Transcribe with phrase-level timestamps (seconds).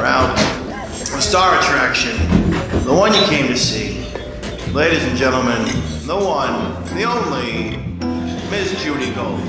[0.00, 0.36] So let's bring her out.
[1.10, 2.16] The star attraction,
[2.84, 4.02] the one you came to see.
[4.72, 5.62] Ladies and gentlemen,
[6.06, 7.76] the one, the only,
[8.50, 9.40] Miss Judy Gold.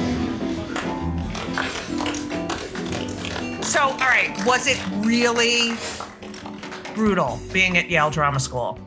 [3.64, 5.78] So, all right, was it really
[6.96, 8.78] brutal being at Yale Drama School?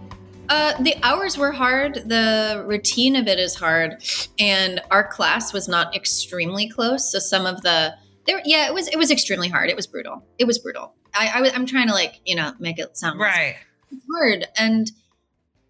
[0.51, 1.95] Uh, the hours were hard.
[2.07, 4.05] The routine of it is hard,
[4.39, 7.11] and our class was not extremely close.
[7.11, 7.95] So some of the
[8.27, 9.71] there, yeah, it was it was extremely hard.
[9.71, 10.23] It was brutal.
[10.39, 10.95] It was brutal.
[11.15, 13.57] I, I I'm trying to like you know make it sound Right.
[13.93, 14.91] it's hard, and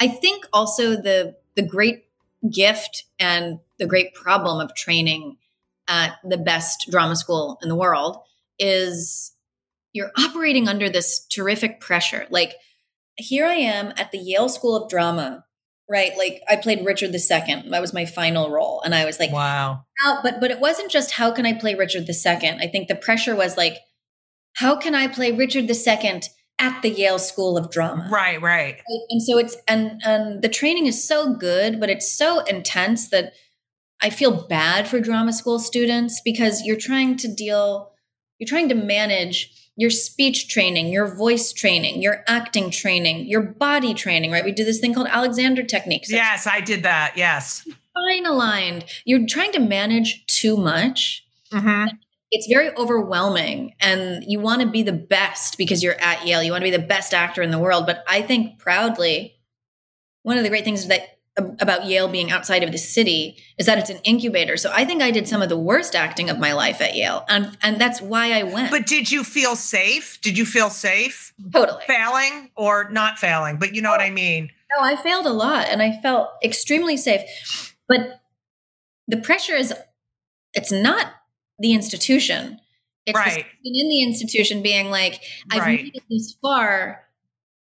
[0.00, 2.04] I think also the the great
[2.50, 5.36] gift and the great problem of training
[5.88, 8.18] at the best drama school in the world
[8.58, 9.32] is
[9.92, 12.26] you're operating under this terrific pressure.
[12.30, 12.54] Like
[13.16, 15.44] here I am at the Yale School of Drama,
[15.88, 16.12] right?
[16.18, 17.70] Like I played Richard II.
[17.70, 19.84] That was my final role, and I was like, Wow.
[20.02, 22.50] how, but but it wasn't just how can I play Richard II.
[22.60, 23.78] I think the pressure was like,
[24.54, 26.22] how can I play Richard II
[26.58, 28.08] at the Yale School of Drama?
[28.10, 28.80] Right, right.
[29.10, 33.32] And so it's and and the training is so good, but it's so intense that
[34.00, 37.92] I feel bad for drama school students because you're trying to deal,
[38.38, 43.92] you're trying to manage your speech training, your voice training, your acting training, your body
[43.92, 44.44] training, right?
[44.44, 46.08] We do this thing called Alexander techniques.
[46.08, 47.14] It's Yes, I did that.
[47.16, 47.66] Yes.
[47.92, 48.84] fine aligned.
[49.04, 51.24] You're trying to manage too much.
[51.50, 51.86] hmm
[52.34, 56.42] It's very overwhelming, and you want to be the best because you're at Yale.
[56.42, 57.86] You want to be the best actor in the world.
[57.86, 59.36] But I think proudly,
[60.22, 63.78] one of the great things that about Yale being outside of the city is that
[63.78, 64.56] it's an incubator.
[64.56, 67.24] So I think I did some of the worst acting of my life at Yale,
[67.28, 68.70] and and that's why I went.
[68.70, 70.20] But did you feel safe?
[70.20, 73.58] Did you feel safe totally, failing or not failing?
[73.58, 74.04] But you know what oh.
[74.04, 74.50] I mean?
[74.76, 77.76] no, I failed a lot, and I felt extremely safe.
[77.88, 78.20] But
[79.06, 79.72] the pressure is,
[80.54, 81.12] it's not
[81.58, 82.60] the institution.
[83.06, 83.32] It's the Right.
[83.32, 85.20] student in the institution being like,
[85.50, 85.84] I've Right.
[85.84, 87.06] made it this far.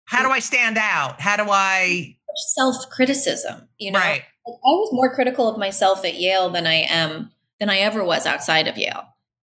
[0.05, 1.19] How do I stand out?
[1.19, 2.15] How do I?
[2.55, 3.99] Self criticism, you know.
[3.99, 4.23] Right.
[4.47, 8.03] Like, I was more critical of myself at Yale than I am than I ever
[8.03, 9.05] was outside of Yale,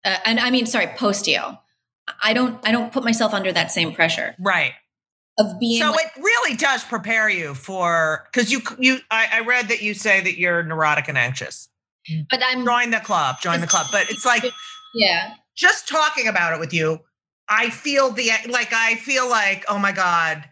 [0.05, 1.61] uh, and I mean, sorry, post Yale.
[2.23, 2.59] I don't.
[2.67, 4.73] I don't put myself under that same pressure Right.
[5.39, 5.83] of being.
[5.83, 9.83] So like, it really does prepare you for because you you I, I read that
[9.83, 11.69] you say that you're neurotic and anxious.
[12.31, 12.65] But I'm.
[12.65, 13.41] Join the club.
[13.41, 13.87] Join the club.
[13.93, 14.45] But it's like
[14.95, 15.35] Yeah.
[15.57, 16.99] just talking about it with you,
[17.49, 20.45] I feel the like I feel like oh my god,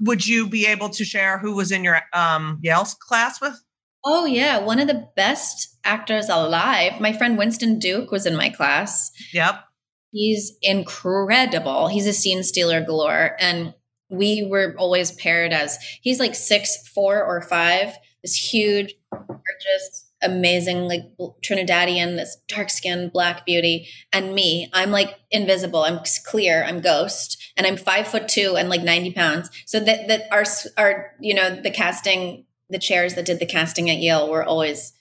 [0.00, 3.60] would you be able to share who was in your um Yale class with?
[4.04, 7.00] Oh yeah, one of the best actors alive.
[7.00, 9.10] My friend Winston Duke was in my class.
[9.32, 9.64] Yep.
[10.12, 11.88] He's incredible.
[11.88, 13.36] He's a scene stealer galore.
[13.40, 13.74] And
[14.10, 20.82] we were always paired as he's like six, four or five, this huge, gorgeous, amazing,
[20.82, 21.02] like
[21.44, 23.88] Trinidadian, this dark skinned black beauty.
[24.12, 25.84] And me, I'm like invisible.
[25.84, 26.64] I'm clear.
[26.64, 27.40] I'm ghost.
[27.56, 29.50] And I'm five foot two and like 90 pounds.
[29.66, 30.44] So that, that our,
[30.76, 34.92] our, you know, the casting, the chairs that did the casting at Yale were always,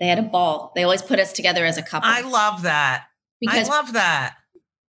[0.00, 0.72] they had a ball.
[0.74, 2.08] They always put us together as a couple.
[2.10, 3.04] I love that.
[3.40, 4.36] because I love that.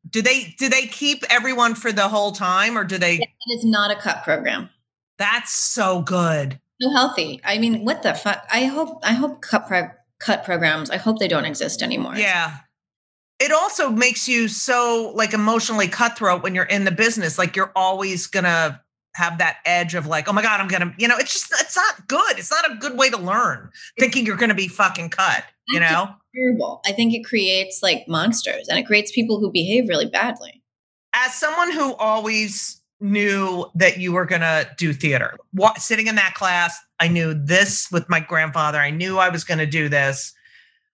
[0.08, 3.64] Do they do they keep everyone for the whole time or do they it is
[3.64, 4.70] not a cut program.
[5.18, 6.58] that's so good.
[6.80, 7.40] So healthy.
[7.44, 8.46] I mean, what the fuck?
[8.52, 10.90] I hope I hope cut pro- cut programs.
[10.90, 12.16] I hope they don't exist anymore.
[12.16, 12.56] Yeah.
[13.38, 17.38] It also makes you so like emotionally cutthroat when you're in the business.
[17.38, 18.82] Like you're always gonna
[19.16, 21.76] have that edge of like, oh my God, I'm gonna, you know, it's just it's
[21.76, 22.38] not good.
[22.38, 26.14] It's not a good way to learn, thinking you're gonna be fucking cut, you know?
[26.34, 26.80] terrible.
[26.86, 30.62] I think it creates like monsters, and it creates people who behave really badly.
[31.12, 36.34] As someone who always knew that you were gonna do theater, wa- sitting in that
[36.34, 38.78] class, I knew this with my grandfather.
[38.78, 40.32] I knew I was gonna do this.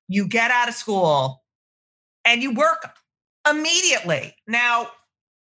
[0.08, 1.42] You get out of school
[2.24, 2.96] and you work
[3.48, 4.34] immediately.
[4.46, 4.90] Now,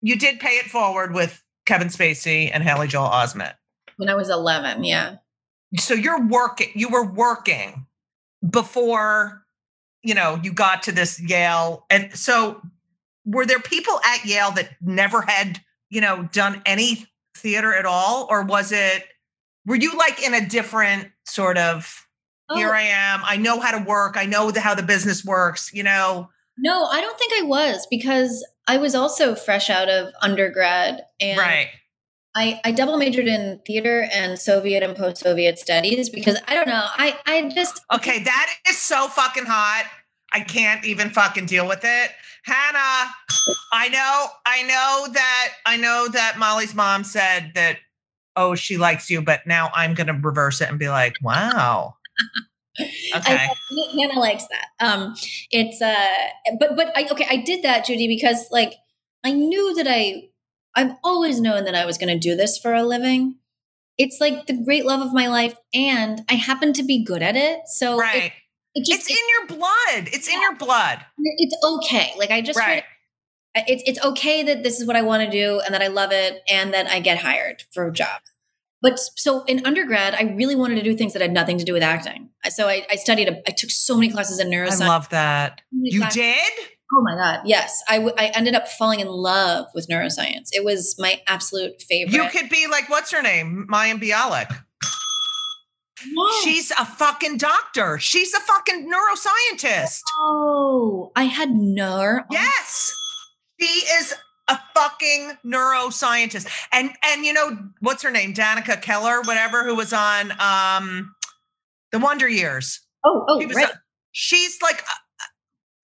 [0.02, 3.54] you did pay it forward with Kevin Spacey and Haley Joel Osment.
[3.98, 5.16] When I was eleven, yeah,
[5.80, 7.86] So you're working, you were working
[8.48, 9.44] before,
[10.04, 11.86] you know, you got to this Yale.
[11.90, 12.62] And so
[13.26, 15.62] were there people at Yale that never had,
[15.94, 17.06] you know, done any
[17.38, 18.28] theater at all?
[18.30, 19.06] Or was it,
[19.66, 22.08] were you like in a different sort of
[22.54, 22.74] Here Oh.
[22.74, 23.22] I am.
[23.24, 24.18] I know how to work.
[24.18, 25.72] I know the, how the business works.
[25.74, 30.14] You know, No, I don't think I was because I was also fresh out of
[30.22, 31.68] undergrad and right?
[32.36, 36.68] I, I double majored in theater and Soviet and post Soviet studies because I don't
[36.68, 36.86] know.
[36.88, 39.86] I, I just Okay, that is so fucking hot.
[40.34, 42.12] I can't even fucking deal with it.
[42.44, 43.12] Hannah,
[43.72, 47.78] I know, I know that, I know that Molly's mom said that,
[48.36, 51.96] oh, she likes you, but now I'm going to reverse it and be like, wow.
[52.80, 53.36] Okay.
[53.36, 53.50] I,
[54.00, 54.70] Hannah likes that.
[54.80, 55.14] Um,
[55.52, 58.74] it's uh, but but I okay, I did that, Judy, because like
[59.24, 60.30] I knew that I,
[60.76, 63.36] I've always known that I was going to do this for a living.
[64.00, 67.36] It's like the great love of my life, and I happen to be good at
[67.36, 67.60] it.
[67.68, 68.34] So right.
[68.76, 70.10] It just It's in your blood.
[70.14, 71.00] It's in your blood.
[71.18, 72.12] it's okay.
[72.18, 72.84] Like I just Right.
[73.56, 76.12] it's it's okay that this is what I want to do and that I love
[76.12, 78.22] it and that I get hired for a job.
[78.82, 81.72] But so in undergrad, I really wanted to do things that had nothing to do
[81.72, 82.30] with acting.
[82.50, 83.30] So I, I studied.
[83.30, 84.82] A, I took so many classes in neuroscience.
[84.82, 85.62] I love that.
[85.72, 86.54] So You classes- did?
[86.96, 87.82] Oh my god, yes.
[87.90, 90.50] I, w- I ended up falling in love with neuroscience.
[90.52, 92.14] It was my absolute favorite.
[92.14, 93.66] You could be like, what's her name?
[93.72, 94.54] Mayim Bialik.
[96.06, 96.44] Yes.
[96.44, 97.98] She's a fucking doctor.
[98.00, 100.02] She's a fucking neuroscientist.
[100.20, 102.20] Oh, I had no.
[102.32, 102.94] Yes.
[103.60, 104.14] She is
[104.50, 106.48] a fucking neuroscientist.
[106.72, 108.34] And and you know, what's her name?
[108.34, 111.14] Danica Keller, whatever, who was on um
[111.92, 112.82] the Wonder Years.
[113.06, 113.70] Oh, oh, She right.
[113.70, 113.80] a-
[114.12, 114.82] she's like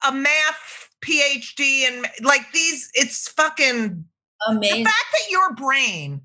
[0.04, 4.04] a, a math PhD and like these, it's fucking
[4.48, 4.80] amazing.
[4.80, 6.21] the fact that your brain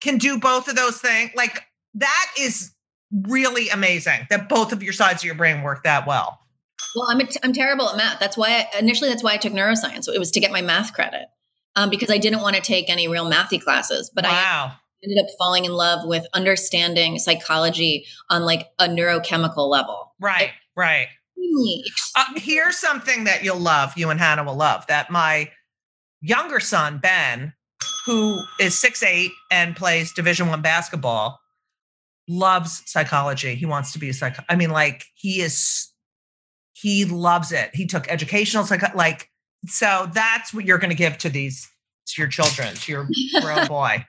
[0.00, 1.62] can do both of those things, like
[1.94, 2.72] that is
[3.12, 6.38] really amazing that both of your sides of your brain work that well.
[6.94, 8.18] Well, I'm, a t- I'm terrible at math.
[8.20, 10.08] That's why I, initially that's why I took neuroscience.
[10.08, 11.26] It was to get my math credit
[11.76, 14.10] um, because I didn't want to take any real mathy classes.
[14.14, 14.72] But I
[15.04, 20.14] ended up falling in love with understanding psychology on like a neurochemical level.
[20.20, 21.08] right, right.
[22.16, 25.50] Uh, here's something that you'll love, you and Hannah will love that my
[26.20, 27.52] younger son, Ben,
[28.06, 31.41] who is six eight and plays Division One basketball,
[32.32, 33.54] loves psychology.
[33.54, 34.36] He wants to be a psych.
[34.48, 35.92] I mean, like he is,
[36.72, 37.70] he loves it.
[37.74, 39.28] He took educational psych, like
[39.66, 40.08] so.
[40.12, 41.68] That's what you're going to give to these
[42.08, 43.08] to your children, to your
[43.40, 44.04] grown boy.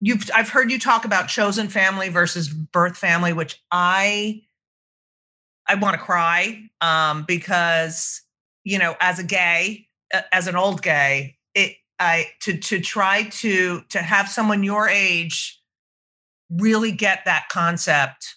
[0.00, 4.42] You've I've heard you talk about chosen family versus birth family, which I
[5.66, 8.22] I want to cry um, because
[8.64, 13.24] you know, as a gay, uh, as an old gay, it I to to try
[13.24, 15.57] to to have someone your age
[16.50, 18.36] really get that concept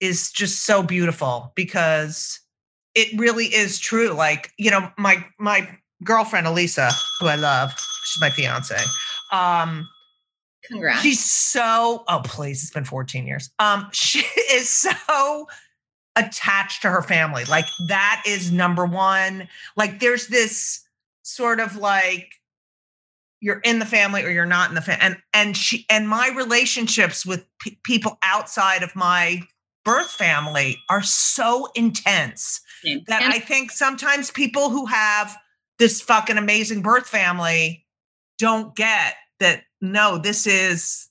[0.00, 2.40] is just so beautiful because
[2.94, 4.10] it really is true.
[4.10, 5.68] Like you know, my my
[6.02, 6.90] girlfriend Elisa,
[7.20, 7.72] who I love,
[8.04, 8.76] she's my fiance.
[9.32, 9.88] Um,
[10.64, 11.02] Congrats.
[11.02, 13.50] She's so oh please, it's been 14 years.
[13.58, 15.48] Um, she is so
[16.16, 17.44] attached to her family.
[17.44, 19.48] Like that is number one.
[19.76, 20.82] Like there's this
[21.22, 22.34] sort of like
[23.44, 25.02] you're in the family or you're not in the family.
[25.02, 29.42] And and she and my relationships with pe- people outside of my
[29.84, 32.62] birth family are so intense
[33.06, 35.36] that And- I think sometimes people who have
[35.78, 37.84] this fucking amazing birth family
[38.38, 41.10] don't get that no, this is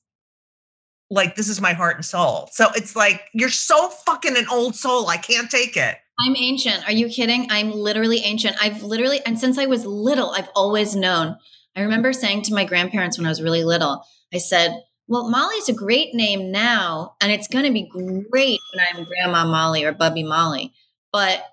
[1.11, 2.49] like this is my heart and soul.
[2.51, 5.07] So it's like you're so fucking an old soul.
[5.07, 5.97] I can't take it.
[6.19, 6.83] I'm ancient.
[6.87, 7.47] Are you kidding?
[7.51, 8.55] I'm literally ancient.
[8.59, 11.37] I've literally, and since I was little, I've always known.
[11.75, 14.03] I remember saying to my grandparents when I was really little,
[14.33, 17.89] I said, Well, Molly's a great name now, and it's going to be
[18.29, 20.73] great when I'm Grandma Molly or Bubby Molly.
[21.11, 21.43] But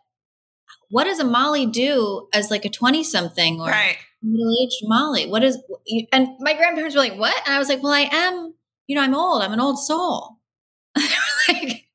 [0.90, 3.96] what does a Molly do as like a 20 something or Right.
[4.22, 5.26] middle aged Molly?
[5.26, 5.58] What is,
[6.12, 7.36] and my grandparents were like, What?
[7.46, 8.54] And I was like, Well, I am,
[8.86, 9.42] you know, I'm old.
[9.42, 10.38] I'm an old soul.
[11.48, 11.86] like,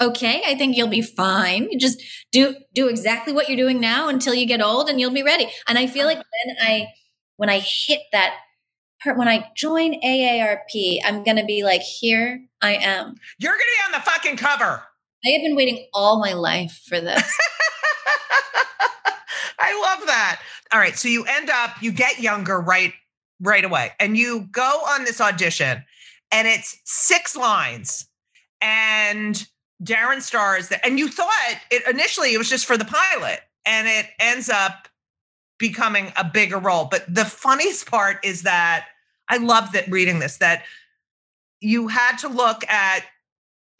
[0.00, 1.68] okay, I think you'll be fine.
[1.70, 2.02] You just
[2.32, 5.46] do do exactly what you're doing now until you get old and you'll be ready.
[5.68, 6.16] And I feel uh-huh.
[6.16, 6.88] like when I
[7.42, 8.34] when I hit that
[9.02, 13.16] part when I join AARP, I'm gonna be like, here I am.
[13.36, 14.84] You're gonna be on the fucking cover.
[15.26, 17.20] I have been waiting all my life for this.
[19.58, 20.40] I love that.
[20.72, 20.96] All right.
[20.96, 22.92] So you end up, you get younger right
[23.40, 23.90] right away.
[23.98, 25.82] And you go on this audition
[26.30, 28.06] and it's six lines.
[28.60, 29.44] And
[29.82, 31.32] Darren stars that and you thought
[31.72, 34.86] it initially it was just for the pilot, and it ends up
[35.62, 36.86] becoming a bigger role.
[36.90, 38.88] But the funniest part is that
[39.28, 40.64] I love that reading this, that
[41.60, 43.04] you had to look at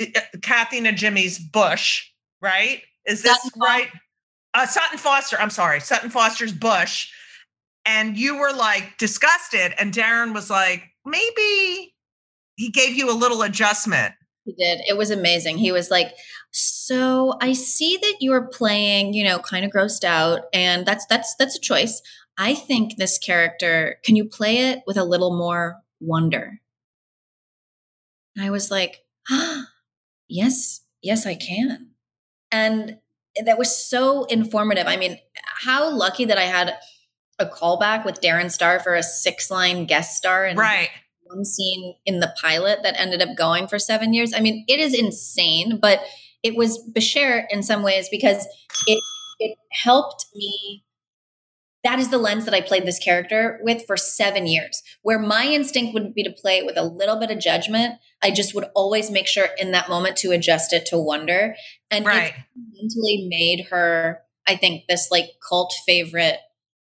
[0.00, 2.08] uh, Kathy Najimy's Bush,
[2.40, 2.82] right?
[3.04, 3.88] Is this Sutton right?
[4.54, 7.10] Uh, Sutton Foster, I'm sorry, Sutton Foster's Bush.
[7.84, 9.74] And you were like disgusted.
[9.76, 11.92] And Darren was like, maybe
[12.54, 14.14] he gave you a little adjustment.
[14.44, 14.82] He did.
[14.88, 15.58] It was amazing.
[15.58, 16.14] He was like
[16.52, 21.34] So I see that you're playing, you know, kind of grossed out, and that's that's
[21.36, 22.02] that's a choice.
[22.38, 26.60] I think this character, can you play it with a little more wonder?
[28.36, 29.66] And I was like, ah,
[30.28, 31.90] yes, yes, I can.
[32.50, 32.98] And
[33.44, 34.86] that was so informative.
[34.86, 35.18] I mean,
[35.64, 36.74] how lucky that I had
[37.38, 40.90] a callback with Darren Star for a six line guest star and right.
[41.24, 44.34] one scene in the pilot that ended up going for seven years.
[44.34, 46.00] I mean, it is insane, but
[46.42, 48.46] it was bashert in some ways because
[48.86, 49.02] it
[49.38, 50.84] it helped me
[51.84, 55.46] that is the lens that I played this character with for seven years, where my
[55.46, 57.96] instinct would be to play it with a little bit of judgment.
[58.22, 61.56] I just would always make sure in that moment to adjust it to wonder.
[61.90, 62.34] And right.
[62.72, 66.38] mentally made her, I think, this like cult favorite.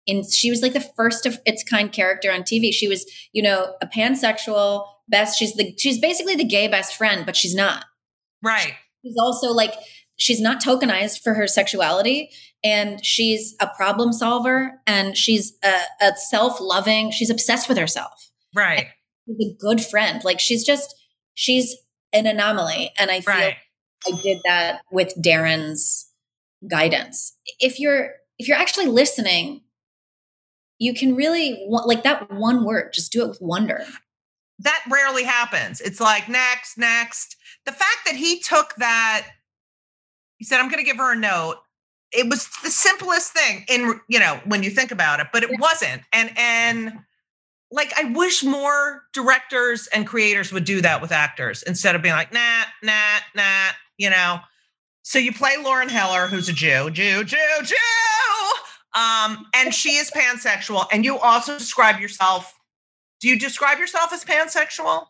[0.06, 2.72] And she was like the first of its kind character on TV.
[2.72, 5.38] She was, you know, a pansexual best.
[5.38, 7.84] She's the she's basically the gay best friend, but she's not.
[8.42, 8.72] Right.
[9.04, 9.74] She's also like
[10.16, 12.30] she's not tokenized for her sexuality
[12.64, 18.30] and she's a problem solver and she's a, a self-loving she's obsessed with herself.
[18.54, 18.86] Right.
[19.26, 20.22] She's a good friend.
[20.24, 20.94] Like she's just
[21.34, 21.76] she's
[22.12, 23.56] an anomaly and i feel right.
[24.06, 26.10] i did that with darren's
[26.68, 27.36] guidance.
[27.60, 29.62] If you're if you're actually listening
[30.78, 33.84] you can really like that one word just do it with wonder
[34.58, 39.26] that rarely happens it's like next next the fact that he took that
[40.38, 41.56] he said, I'm going to give her a note.
[42.12, 45.50] It was the simplest thing in, you know, when you think about it, but it
[45.60, 46.02] wasn't.
[46.12, 46.92] And, and,
[47.70, 52.14] like I wish more directors and creators would do that with actors instead of being
[52.14, 54.38] like, nah, nah, nah, you know.
[55.02, 57.76] So you play Lauren Heller, who's a Jew, Jew, Jew, Jew.
[58.94, 60.86] Um, and she is pansexual.
[60.90, 62.57] And you also describe yourself.
[63.20, 65.06] Do you describe yourself as pansexual?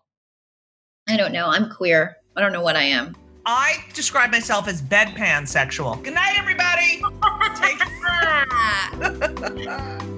[1.08, 1.48] I don't know.
[1.48, 2.16] I'm queer.
[2.36, 3.14] I don't know what I am.
[3.44, 5.96] I describe myself as bedpan sexual.
[5.96, 7.02] Good night, everybody.
[7.60, 7.78] Take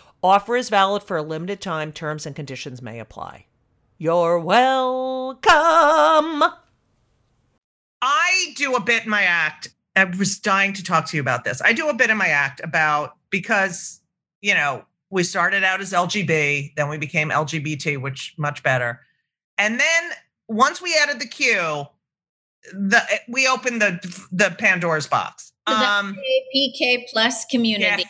[0.23, 1.91] Offer is valid for a limited time.
[1.91, 3.47] Terms and conditions may apply.
[3.97, 5.41] You're welcome.
[8.01, 9.69] I do a bit in my act.
[9.95, 11.61] I was dying to talk to you about this.
[11.61, 13.99] I do a bit in my act about because,
[14.41, 19.01] you know, we started out as LGB, then we became LGBT, which much better.
[19.57, 20.11] And then
[20.47, 21.85] once we added the Q,
[22.73, 25.51] the we opened the the Pandora's box.
[25.67, 26.17] Um,
[26.55, 28.05] PK plus community.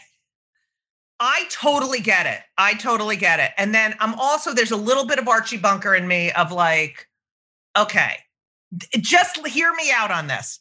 [1.23, 2.41] I totally get it.
[2.57, 3.51] I totally get it.
[3.55, 7.07] And then I'm also, there's a little bit of Archie Bunker in me of like,
[7.77, 8.17] okay,
[8.99, 10.59] just hear me out on this.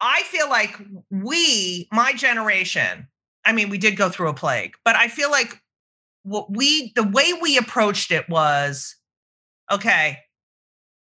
[0.00, 3.08] I feel like we, my generation,
[3.44, 5.60] I mean, we did go through a plague, but I feel like
[6.22, 8.94] what we, the way we approached it was
[9.72, 10.18] okay,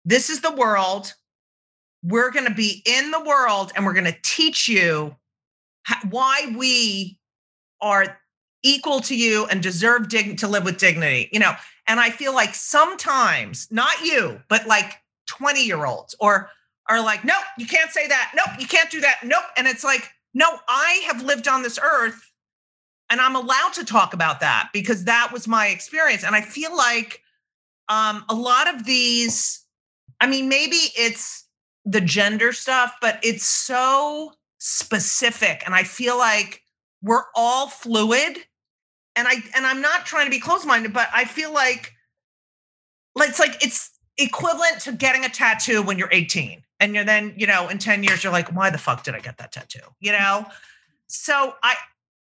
[0.05, 1.15] this is the world.
[2.05, 5.17] We're going to be in the world and we're going to teach you
[6.11, 7.19] why we
[7.81, 8.21] are
[8.67, 11.55] equal to you and deserve dig- to live with dignity, you know.
[11.87, 16.51] And I feel like sometimes, not you, but like 20 year olds or
[16.89, 18.33] are like, nope, you can't say that.
[18.35, 19.19] Nope, you can't do that.
[19.25, 19.45] Nope.
[19.57, 22.33] And it's like, no, I have lived on this earth
[23.09, 26.25] and I'm allowed to talk about that because that was my experience.
[26.25, 27.23] And I feel like
[27.89, 29.65] um, a lot of these,
[30.21, 31.45] I mean, maybe it's
[31.85, 35.63] the gender stuff, but it's so specific.
[35.65, 36.63] And I feel like
[37.03, 38.39] we're all fluid.
[39.17, 41.95] And I and I'm not trying to be closed-minded, but I feel like
[43.17, 47.47] it's like it's equivalent to getting a tattoo when you're 18 and you're then you
[47.47, 49.81] know in 10 years you're like why the fuck did i get that tattoo?
[50.01, 50.47] You know?
[51.07, 51.75] So i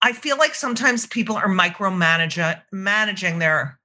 [0.03, 3.79] i feel like sometimes people are micromanaging managing their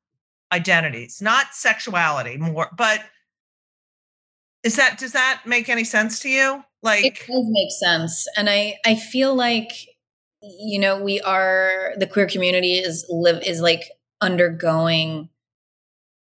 [0.51, 3.03] identities not sexuality more but
[4.63, 6.63] is that does that make any sense to you?
[6.81, 9.71] Like it does make sense and i i feel like
[10.41, 13.91] you know we are the queer community is live is like
[14.21, 15.29] undergoing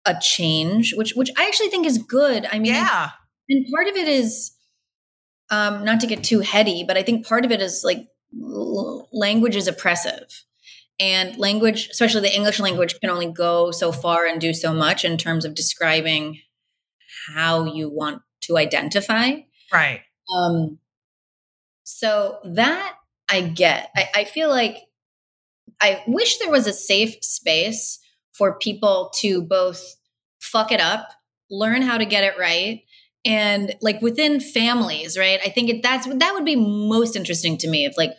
[0.05, 3.09] a change which which i actually think is good i mean yeah
[3.49, 4.57] and part of it is
[5.49, 8.07] um, not to get too heady, but I think part of it is like
[8.41, 10.43] l- language is oppressive.
[10.99, 15.05] And language, especially the English language, can only go so far and do so much
[15.05, 16.39] in terms of describing
[17.35, 19.33] how you want to identify.
[19.71, 20.01] Right.
[20.35, 20.79] Um,
[21.83, 22.96] so that
[23.29, 23.89] I get.
[23.95, 24.77] I, I feel like
[25.81, 27.99] I wish there was a safe space
[28.33, 29.95] for people to both
[30.39, 31.09] fuck it up,
[31.49, 32.83] learn how to get it right,
[33.27, 37.67] and like within families right i think it, that's that would be most interesting to
[37.67, 38.11] me if like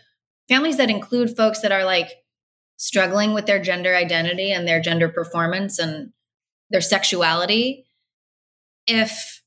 [0.49, 2.11] families that include folks that are like
[2.77, 6.13] struggling with their gender identity and their gender performance and
[6.71, 7.87] their sexuality
[8.87, 9.43] if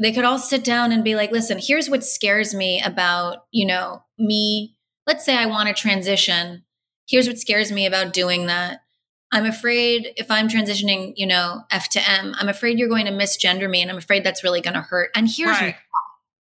[0.00, 3.66] they could all sit down and be like listen here's what scares me about you
[3.66, 4.73] know me
[5.06, 6.64] let's say i want to transition
[7.08, 8.80] here's what scares me about doing that
[9.34, 13.10] I'm afraid if I'm transitioning, you know, F to M, I'm afraid you're going to
[13.10, 15.10] misgender me and I'm afraid that's really going to hurt.
[15.16, 15.74] And here's right.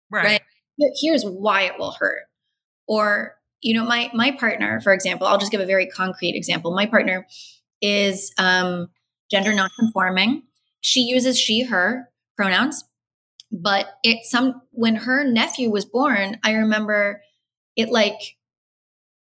[0.10, 0.25] why, right.
[0.25, 0.91] right.
[1.01, 2.23] Here's why it will hurt.
[2.86, 6.75] Or, you know, my my partner, for example, I'll just give a very concrete example.
[6.75, 7.25] My partner
[7.81, 8.89] is um
[9.31, 10.43] gender nonconforming.
[10.81, 12.84] She uses she her pronouns.
[13.53, 17.21] But it some when her nephew was born, I remember
[17.75, 18.38] it like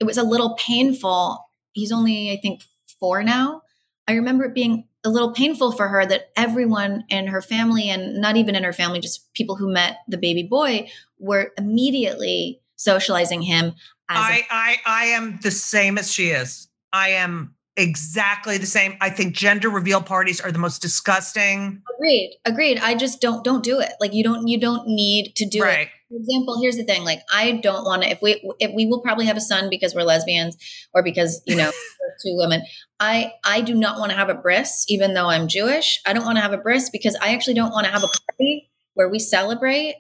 [0.01, 1.45] it was a little painful.
[1.73, 2.63] He's only I think
[2.99, 3.63] four now,
[4.09, 8.21] I remember it being a little painful for her that everyone in her family and
[8.21, 10.89] not even in her family, just people who met the baby boy
[11.19, 13.75] were immediately socializing him.
[14.09, 16.69] I, a- I, I am the same as she is.
[16.93, 18.97] I am exactly the same.
[19.01, 21.83] I think gender reveal parties are the most disgusting.
[21.97, 22.37] Agreed.
[22.45, 22.79] Agreed.
[22.79, 23.93] I just don't don't do it.
[24.01, 25.89] Like you don't you don't need to do right.
[25.89, 28.11] it for example, here's the thing: like, I don't want to.
[28.11, 30.57] If we if we will probably have a son because we're lesbians,
[30.93, 31.71] or because you know
[32.23, 32.63] two women.
[33.01, 36.01] I I do not want to have a bris, even though I'm Jewish.
[36.07, 38.09] I don't want to have a bris because I actually don't want to have a
[38.09, 39.97] party where we celebrate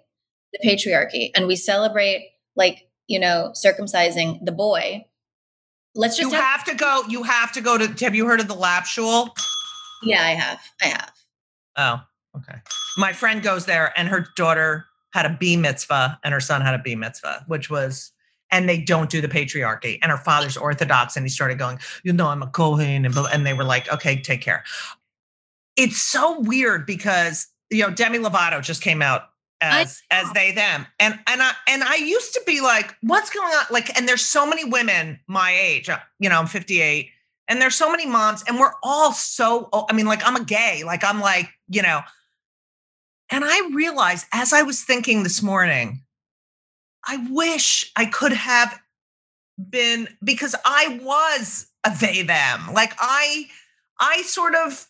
[0.52, 5.06] the patriarchy and we celebrate like you know circumcising the boy.
[5.94, 7.04] Let's just you have, have to go.
[7.08, 8.04] You have to go to.
[8.04, 9.34] Have you heard of the lap shul?
[10.02, 10.60] Yeah, I have.
[10.82, 11.12] I have.
[11.76, 12.00] Oh,
[12.36, 12.58] okay.
[12.98, 16.74] My friend goes there, and her daughter had a B mitzvah and her son had
[16.74, 18.12] a B mitzvah, which was,
[18.50, 19.98] and they don't do the patriarchy.
[20.02, 23.46] And her father's Orthodox, and he started going, you know, I'm a Kohen, and and
[23.46, 24.64] they were like, okay, take care.
[25.76, 30.86] It's so weird because you know Demi Lovato just came out as as they them,
[30.98, 33.64] and and I and I used to be like, what's going on?
[33.70, 37.08] Like, and there's so many women my age, uh, you know, I'm 58.
[37.48, 39.68] And there's so many moms, and we're all so.
[39.72, 40.84] I mean, like I'm a gay.
[40.86, 42.00] Like I'm like, you know,
[43.32, 46.02] and I realized as I was thinking this morning,
[47.08, 48.78] I wish I could have
[49.70, 52.74] been because I was a they them.
[52.74, 53.46] Like I
[53.98, 54.86] I sort of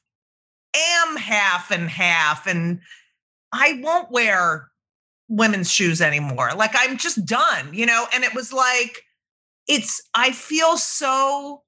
[0.75, 2.81] am half and half and
[3.53, 4.71] I won't wear
[5.29, 6.51] women's shoes anymore.
[6.57, 8.07] Like I'm just done, you know?
[8.13, 9.05] And it was like
[9.69, 11.63] it's I feel so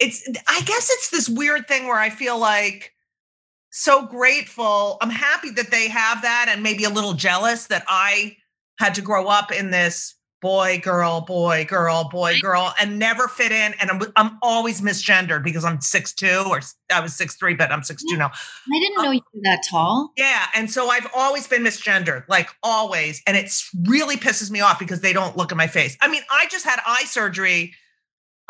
[0.00, 2.94] it's I guess it's this weird thing where I feel like
[3.72, 4.98] so grateful.
[5.00, 8.36] I'm happy that they have that and maybe a little jealous that I
[8.78, 13.52] had to grow up in this boy, girl, boy, girl, boy, girl, and never fit
[13.52, 13.72] in.
[13.80, 16.60] And I'm, I'm always misgendered because I'm six two or
[16.92, 18.26] I was six three, but I'm six two now.
[18.26, 20.12] I didn't um, know you were that tall.
[20.18, 23.50] Yeah, and so I've always been misgendered, like always, and it
[23.86, 25.96] really pisses me off because they don't look at my face.
[26.02, 27.72] I mean, I just had eye surgery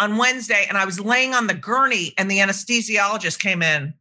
[0.01, 3.95] on Wednesday, and I was laying on the gurney, and the anesthesiologist came in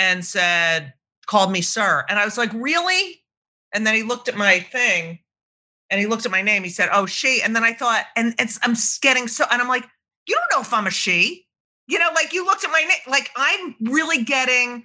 [0.00, 0.94] and said,
[1.26, 3.22] called me sir, and I was like, really?
[3.72, 5.20] And then he looked at my thing
[5.90, 6.62] and he looked at my name.
[6.62, 9.68] He said, "Oh, she." And then I thought, and it's I'm getting so, and I'm
[9.68, 9.86] like,
[10.26, 11.46] you don't know if I'm a she.
[11.88, 12.98] You know, like you looked at my name.
[13.06, 14.84] Like I'm really getting.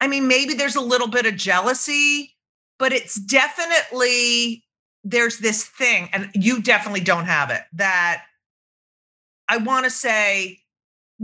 [0.00, 2.34] I mean, maybe there's a little bit of jealousy,
[2.78, 4.64] but it's definitely
[5.04, 7.62] there's this thing, and you definitely don't have it.
[7.74, 8.24] That
[9.48, 10.60] I want to say,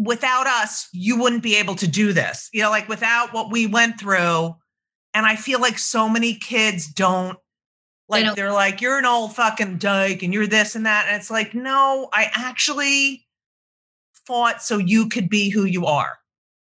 [0.03, 2.49] without us, you wouldn't be able to do this.
[2.53, 4.55] You know, like without what we went through.
[5.13, 7.37] And I feel like so many kids don't
[8.09, 11.07] like they they're like, you're an old fucking dyke and you're this and that.
[11.09, 13.27] And it's like, no, I actually
[14.27, 16.19] fought so you could be who you are.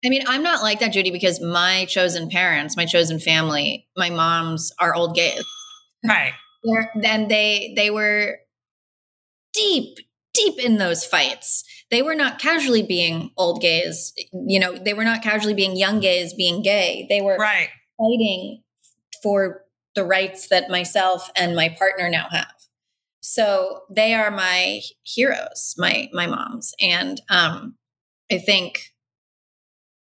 [0.06, 4.10] I mean, I'm not like that, Judy, because my chosen parents, my chosen family, my
[4.10, 5.44] moms are old gays.
[6.06, 6.34] Right.
[7.02, 8.40] Then they they were
[9.54, 10.00] deep,
[10.38, 11.63] deep in those fights.
[11.89, 14.13] They were not casually being old gays.
[14.34, 17.06] You know, they were not casually being young gays being gay.
[17.10, 17.69] They were right.
[17.97, 18.63] fighting
[19.23, 19.63] for
[19.95, 22.54] the rights that myself and my partner now have.
[23.21, 27.76] So they are my heroes, my my moms, and um,
[28.32, 28.93] I think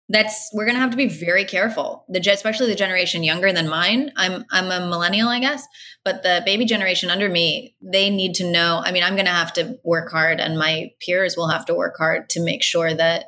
[0.10, 2.04] that's we're gonna have to be very careful.
[2.10, 4.12] The especially the generation younger than mine.
[4.16, 5.66] I'm I'm a millennial, I guess,
[6.04, 8.82] but the baby generation under me, they need to know.
[8.84, 11.96] I mean, I'm gonna have to work hard, and my peers will have to work
[11.98, 13.26] hard to make sure that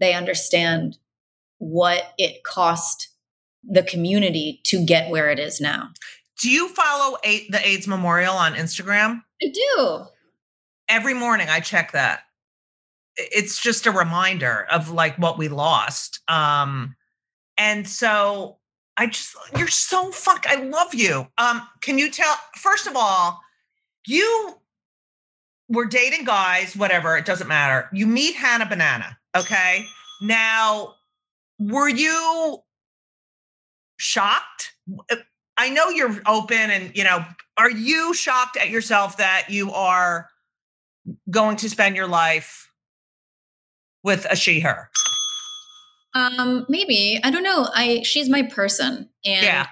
[0.00, 0.98] they understand
[1.58, 3.08] what it cost
[3.62, 5.90] the community to get where it is now.
[6.40, 9.22] Do you follow the AIDS Memorial on Instagram?
[9.42, 10.04] I do.
[10.88, 12.20] Every morning I check that.
[13.18, 16.20] It's just a reminder of like what we lost.
[16.28, 16.96] Um
[17.56, 18.58] and so
[18.96, 21.26] I just you're so fuck I love you.
[21.36, 23.40] Um can you tell first of all,
[24.06, 24.54] you
[25.68, 27.88] were dating guys, whatever, it doesn't matter.
[27.92, 29.84] You meet Hannah Banana, okay?
[30.20, 30.94] Now,
[31.58, 32.58] were you
[33.98, 34.72] shocked?
[35.56, 37.24] I know you're open and, you know,
[37.56, 40.28] are you shocked at yourself that you are
[41.30, 42.67] going to spend your life
[44.08, 44.90] with a she her?
[46.14, 47.20] Um, maybe.
[47.22, 47.68] I don't know.
[47.72, 49.10] I she's my person.
[49.24, 49.66] And yeah.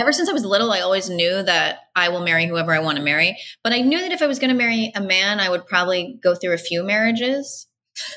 [0.00, 2.98] ever since I was little, I always knew that I will marry whoever I want
[2.98, 3.36] to marry.
[3.62, 6.34] But I knew that if I was gonna marry a man, I would probably go
[6.34, 7.68] through a few marriages.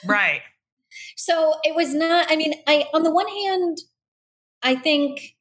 [0.05, 0.41] Right.
[1.17, 3.77] so it was not, I mean, I on the one hand,
[4.63, 5.35] I think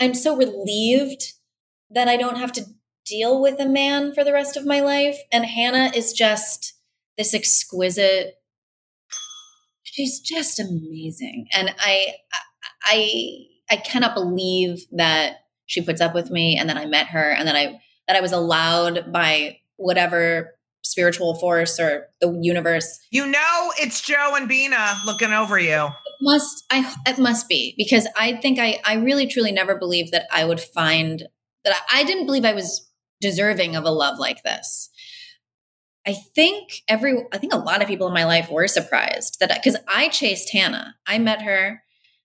[0.00, 1.22] I'm so relieved
[1.90, 2.66] that I don't have to
[3.06, 5.16] deal with a man for the rest of my life.
[5.32, 6.74] And Hannah is just
[7.16, 8.34] this exquisite.
[9.98, 11.46] She's just amazing.
[11.52, 12.14] And I,
[12.84, 13.10] I,
[13.68, 17.48] I cannot believe that she puts up with me and that I met her and
[17.48, 23.00] that I, that I was allowed by whatever spiritual force or the universe.
[23.10, 25.86] You know, it's Joe and Bina looking over you.
[25.86, 30.12] It must I it must be because I think I I really truly never believed
[30.12, 31.26] that I would find
[31.64, 32.88] that I, I didn't believe I was
[33.20, 34.90] deserving of a love like this.
[36.08, 39.52] I think every I think a lot of people in my life were surprised that
[39.54, 40.94] because I chased Hannah.
[41.06, 41.82] I met her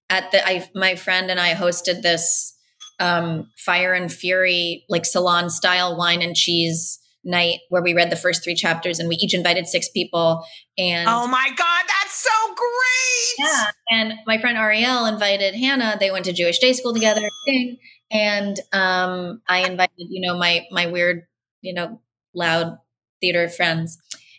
[0.10, 2.58] at the I my friend and I hosted this
[3.02, 8.16] um fire and fury like salon style wine and cheese night where we read the
[8.16, 10.46] first three chapters and we each invited six people
[10.78, 13.48] and oh my god that's so great!
[13.48, 15.98] Yeah and my friend ariel invited hannah.
[16.00, 17.28] They went to jewish day school together
[18.12, 21.24] and um, i invited you know my my weird
[21.62, 22.00] you know
[22.34, 22.78] loud
[23.24, 23.98] theater friends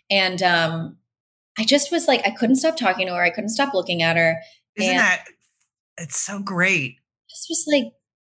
[0.09, 0.97] and um,
[1.57, 4.15] i just was like i couldn't stop talking to her i couldn't stop looking at
[4.15, 4.37] her
[4.75, 5.25] isn't that
[5.97, 6.97] it's so great
[7.29, 7.93] this was like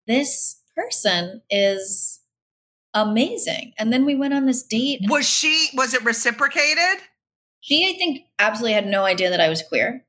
[0.08, 2.20] this person is
[2.94, 3.74] amazing.
[3.78, 5.02] And then we went on this date.
[5.08, 7.04] Was she, was it reciprocated?
[7.62, 10.06] She, I think, absolutely had no idea that I was queer.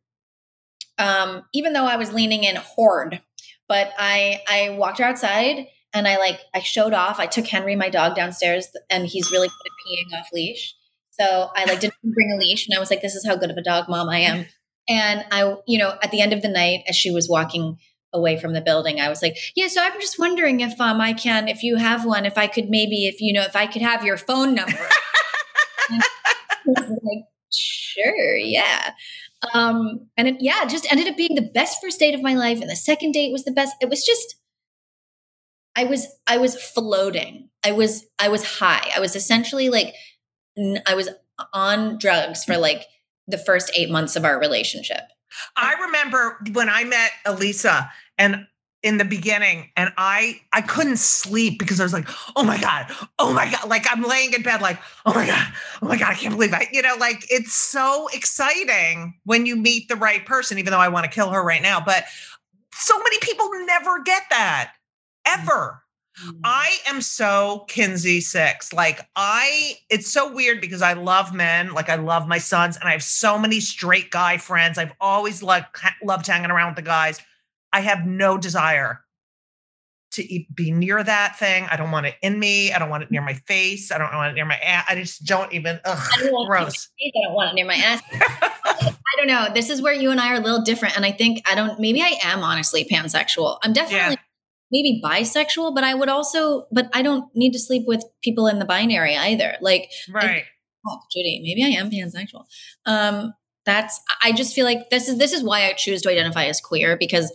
[0.98, 3.20] Um, even though I was leaning in hard,
[3.68, 7.18] but I, I walked her outside and I like, I showed off.
[7.18, 10.74] I took Henry, my dog, downstairs and he's really good at peeing off leash.
[11.10, 13.50] So I like didn't bring a leash and I was like, this is how good
[13.50, 14.46] of a dog mom I am.
[14.88, 17.78] And I, you know, at the end of the night, as she was walking
[18.12, 21.12] away from the building i was like yeah so i'm just wondering if um i
[21.12, 23.82] can if you have one if i could maybe if you know if i could
[23.82, 24.78] have your phone number
[26.66, 28.92] like sure yeah
[29.54, 32.60] um and it yeah just ended up being the best first date of my life
[32.60, 34.36] and the second date was the best it was just
[35.76, 39.94] i was i was floating i was i was high i was essentially like
[40.86, 41.08] I was
[41.52, 42.86] on drugs for like
[43.26, 45.02] the first eight months of our relationship.
[45.56, 48.46] I remember when I met Elisa and
[48.82, 52.86] in the beginning and I I couldn't sleep because I was like, "Oh my god.
[53.18, 55.52] Oh my god." Like I'm laying in bed like, "Oh my god.
[55.82, 59.54] Oh my god, I can't believe I." You know, like it's so exciting when you
[59.54, 62.04] meet the right person even though I want to kill her right now, but
[62.72, 64.72] so many people never get that
[65.38, 65.82] ever.
[66.24, 66.40] Mm-hmm.
[66.44, 68.72] I am so Kinsey six.
[68.72, 71.72] Like I, it's so weird because I love men.
[71.72, 74.76] Like I love my sons, and I have so many straight guy friends.
[74.76, 75.66] I've always loved
[76.02, 77.20] loved hanging around with the guys.
[77.72, 79.00] I have no desire
[80.12, 81.68] to be near that thing.
[81.70, 82.72] I don't want it in me.
[82.72, 83.92] I don't want it near my face.
[83.92, 84.84] I don't want it near my ass.
[84.88, 85.78] I just don't even.
[85.84, 86.88] Ugh, I don't gross.
[87.00, 88.02] I don't want it near my ass.
[88.12, 89.48] I don't know.
[89.54, 91.78] This is where you and I are a little different, and I think I don't.
[91.80, 93.58] Maybe I am honestly pansexual.
[93.62, 94.16] I'm definitely.
[94.16, 94.24] Yeah
[94.70, 98.58] maybe bisexual, but I would also, but I don't need to sleep with people in
[98.58, 99.56] the binary either.
[99.60, 100.44] Like, right.
[100.86, 102.44] oh, Judy, maybe I am pansexual.
[102.86, 103.34] Um,
[103.66, 106.60] that's, I just feel like this is, this is why I choose to identify as
[106.60, 107.32] queer because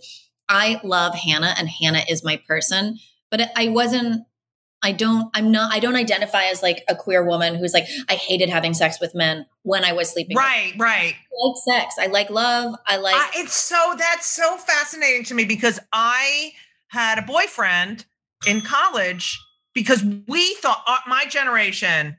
[0.48, 2.98] I love Hannah and Hannah is my person,
[3.30, 4.24] but I wasn't,
[4.82, 8.14] I don't, I'm not, I don't identify as like a queer woman who's like, I
[8.14, 10.36] hated having sex with men when I was sleeping.
[10.36, 11.14] Right, right.
[11.14, 11.96] I like sex.
[11.98, 12.74] I like love.
[12.86, 13.16] I like.
[13.16, 16.52] Uh, it's so, that's so fascinating to me because I,
[16.96, 18.06] had a boyfriend
[18.46, 19.38] in college
[19.74, 22.16] because we thought uh, my generation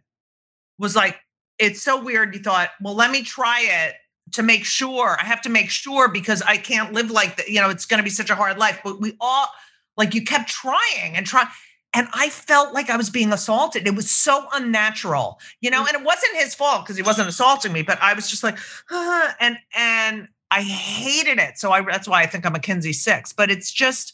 [0.78, 1.18] was like,
[1.58, 2.36] it's so weird.
[2.36, 3.96] You thought, well, let me try it
[4.34, 5.18] to make sure.
[5.20, 7.50] I have to make sure because I can't live like that.
[7.50, 8.80] You know, it's going to be such a hard life.
[8.84, 9.48] But we all,
[9.96, 11.48] like, you kept trying and trying.
[11.96, 13.88] And I felt like I was being assaulted.
[13.88, 15.88] It was so unnatural, you know, mm.
[15.88, 18.60] and it wasn't his fault because he wasn't assaulting me, but I was just like,
[18.92, 21.58] ah, and, and I hated it.
[21.58, 24.14] So I, that's why I think I'm a Kinsey six, but it's just,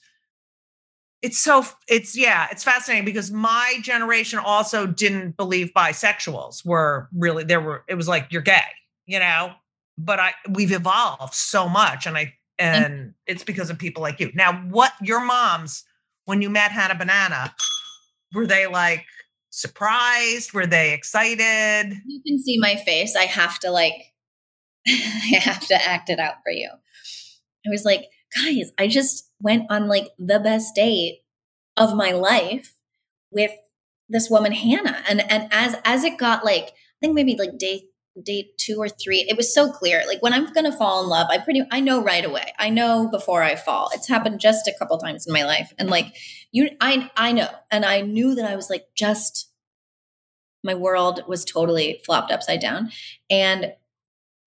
[1.23, 7.43] it's so it's yeah it's fascinating because my generation also didn't believe bisexuals were really
[7.43, 8.61] there were it was like you're gay
[9.05, 9.53] you know?
[9.97, 12.83] But i we've evolved so much and i mm-hmm.
[12.83, 14.31] and it's because of people like you.
[14.33, 15.83] Now what your moms
[16.25, 17.53] when you met hannah banana
[18.33, 19.05] were they like
[19.51, 20.53] surprised?
[20.53, 21.93] Were they excited?
[22.07, 23.15] You can see my face.
[23.15, 23.93] I have to like
[24.87, 26.69] i have to act it out for you.
[26.71, 31.19] I was like guys, I just went on like the best date
[31.77, 32.75] of my life
[33.31, 33.51] with
[34.09, 35.03] this woman Hannah.
[35.07, 37.85] And and as as it got like I think maybe like day
[38.21, 40.03] day two or three, it was so clear.
[40.07, 42.53] Like when I'm gonna fall in love, I pretty I know right away.
[42.59, 43.89] I know before I fall.
[43.93, 45.73] It's happened just a couple times in my life.
[45.77, 46.13] And like
[46.51, 47.49] you I I know.
[47.71, 49.49] And I knew that I was like just
[50.63, 52.91] my world was totally flopped upside down.
[53.29, 53.73] And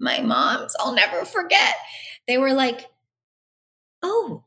[0.00, 1.74] my moms, I'll never forget.
[2.26, 2.86] They were like,
[4.08, 4.44] Oh,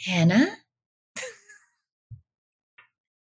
[0.00, 0.56] Hannah?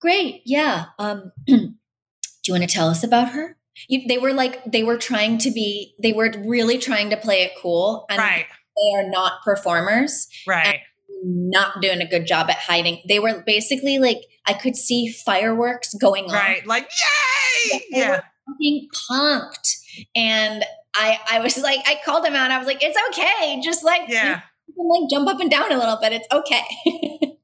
[0.00, 0.42] Great.
[0.44, 0.86] Yeah.
[0.98, 3.56] Um, do you want to tell us about her?
[3.88, 7.42] You, they were like, they were trying to be, they were really trying to play
[7.42, 8.04] it cool.
[8.10, 8.46] And right.
[8.76, 10.28] They are not performers.
[10.46, 10.80] Right.
[11.22, 13.02] Not doing a good job at hiding.
[13.08, 16.32] They were basically like, I could see fireworks going on.
[16.32, 16.66] Right.
[16.66, 17.78] Like, yay.
[17.90, 18.10] They yeah.
[18.10, 19.76] were fucking pumped.
[20.14, 20.64] And
[20.96, 22.50] I I was like, I called him out.
[22.50, 23.60] I was like, it's okay.
[23.62, 24.40] Just like yeah.
[24.74, 26.12] Can like jump up and down a little bit.
[26.12, 26.64] It's okay.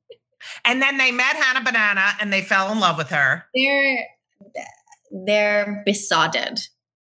[0.65, 3.45] and then they met Hannah Banana and they fell in love with her.
[3.55, 4.05] They're
[5.27, 6.61] they're besotted.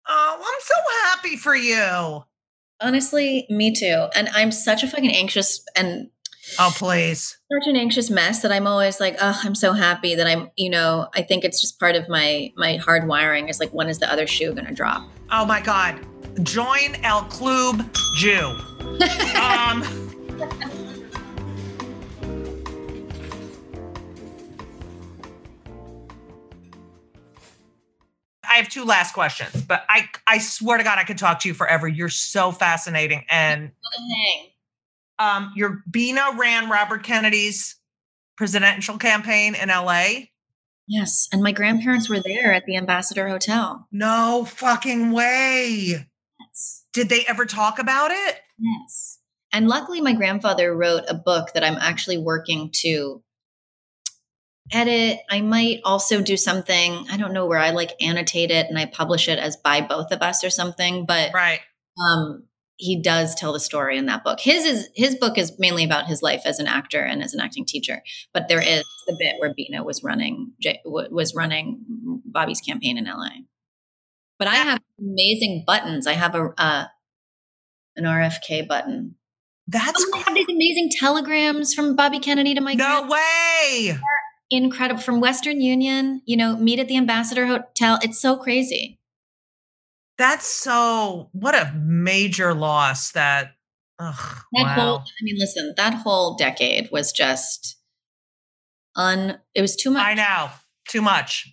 [0.07, 2.23] Oh, I'm so happy for you.
[2.81, 4.07] Honestly, me too.
[4.15, 6.09] And I'm such a fucking anxious and
[6.57, 7.37] Oh, please.
[7.53, 10.71] Such an anxious mess that I'm always like, oh, I'm so happy that I'm, you
[10.71, 13.99] know, I think it's just part of my my hard wiring is like when is
[13.99, 15.07] the other shoe gonna drop?
[15.29, 15.99] Oh my God
[16.43, 17.83] join El Club
[18.15, 18.55] Jew.
[19.39, 19.83] um,
[28.43, 31.47] I have two last questions, but I I swear to God I could talk to
[31.47, 31.87] you forever.
[31.87, 33.71] You're so fascinating, and
[35.19, 37.75] um, your Bina ran Robert Kennedy's
[38.37, 40.31] presidential campaign in L.A.
[40.87, 43.87] Yes, and my grandparents were there at the Ambassador Hotel.
[43.91, 46.07] No fucking way.
[46.93, 48.39] Did they ever talk about it?
[48.57, 49.19] Yes.
[49.51, 53.23] And luckily, my grandfather wrote a book that I'm actually working to
[54.71, 55.19] edit.
[55.29, 58.85] I might also do something, I don't know where I like annotate it and I
[58.85, 61.61] publish it as by both of us or something, but right.
[62.07, 62.43] um
[62.77, 64.39] he does tell the story in that book.
[64.39, 67.41] His is his book is mainly about his life as an actor and as an
[67.41, 68.01] acting teacher,
[68.33, 70.53] but there is the bit where Bina was running
[70.85, 71.83] was running
[72.25, 73.29] Bobby's campaign in LA.
[74.39, 76.07] But I have amazing buttons.
[76.07, 76.85] I have a uh,
[77.97, 79.15] an RFK button.
[79.67, 83.99] That's oh, I have these amazing telegrams from Bobby Kennedy to my no way.
[84.49, 85.01] incredible.
[85.01, 87.99] From Western Union, you know, meet at the Ambassador Hotel.
[88.01, 88.99] It's so crazy.
[90.17, 93.51] That's so what a major loss that
[93.99, 94.73] ugh, That wow.
[94.73, 97.77] whole I mean, listen, that whole decade was just
[98.95, 100.05] un it was too much.
[100.05, 100.49] I know.
[100.87, 101.47] Too much.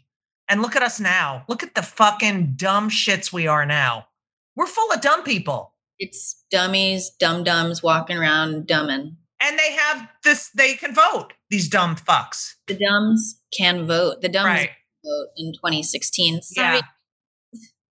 [0.48, 1.44] And look at us now.
[1.48, 4.06] Look at the fucking dumb shits we are now.
[4.54, 5.72] We're full of dumb people.
[5.98, 9.16] It's dummies, dum dums walking around dumbing.
[9.40, 12.54] And they have this, they can vote, these dumb fucks.
[12.68, 14.22] The dumbs can vote.
[14.22, 14.70] The dumbs Right.
[15.04, 16.42] vote in 2016.
[16.42, 16.76] Sorry.
[16.76, 16.82] Yeah.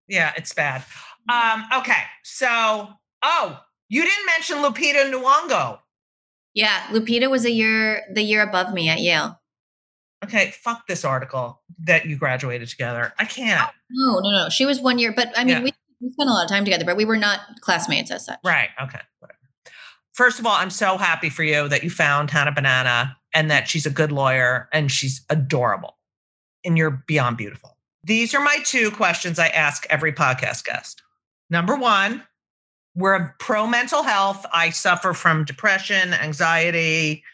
[0.09, 0.85] Yeah, it's bad.
[1.29, 2.03] Um, okay.
[2.23, 2.88] So,
[3.23, 5.79] oh, you didn't mention Lupita Nyong'o.
[6.55, 9.41] Yeah, Lupita was a year the year above me at Yale.
[10.25, 13.13] Okay, fuck this article that you graduated together.
[13.19, 13.69] I can't.
[13.71, 14.49] Oh, no, no, no.
[14.49, 15.63] She was one year, but I mean, Yeah.
[15.63, 18.39] we, we spent a lot of time together, but we were not classmates as such.
[18.45, 18.69] Right.
[18.81, 19.01] Okay.
[19.19, 19.39] Whatever.
[20.13, 23.67] First of all, I'm so happy for you that you found Hannah Banana and that
[23.69, 25.97] she's a good lawyer and she's adorable
[26.65, 27.79] and you're beyond beautiful.
[28.05, 31.03] These are my two questions I ask every podcast guest.
[31.51, 32.23] Number one,
[32.95, 34.45] we're pro mental health.
[34.53, 37.25] I suffer from depression, anxiety.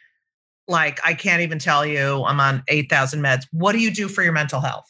[0.68, 3.44] Like, I can't even tell you, I'm on 8,000 meds.
[3.52, 4.85] What do you do for your mental health?